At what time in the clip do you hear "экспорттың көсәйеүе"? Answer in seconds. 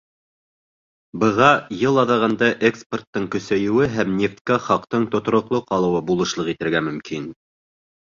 2.71-3.93